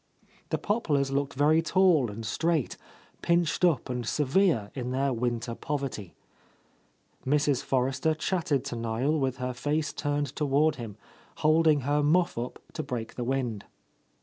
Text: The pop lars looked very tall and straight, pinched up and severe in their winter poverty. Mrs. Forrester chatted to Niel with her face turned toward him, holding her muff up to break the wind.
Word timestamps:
The 0.49 0.57
pop 0.57 0.89
lars 0.89 1.11
looked 1.11 1.35
very 1.35 1.61
tall 1.61 2.09
and 2.09 2.25
straight, 2.25 2.75
pinched 3.21 3.63
up 3.63 3.87
and 3.87 4.03
severe 4.03 4.71
in 4.73 4.89
their 4.89 5.13
winter 5.13 5.53
poverty. 5.53 6.15
Mrs. 7.23 7.61
Forrester 7.63 8.15
chatted 8.15 8.65
to 8.65 8.75
Niel 8.75 9.19
with 9.19 9.37
her 9.37 9.53
face 9.53 9.93
turned 9.93 10.35
toward 10.35 10.77
him, 10.77 10.97
holding 11.45 11.81
her 11.81 12.01
muff 12.01 12.35
up 12.35 12.57
to 12.73 12.81
break 12.81 13.13
the 13.13 13.23
wind. 13.23 13.65